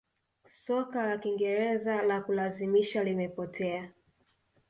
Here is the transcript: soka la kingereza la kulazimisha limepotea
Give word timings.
soka 0.65 1.05
la 1.05 1.17
kingereza 1.17 2.01
la 2.01 2.21
kulazimisha 2.21 3.03
limepotea 3.03 3.91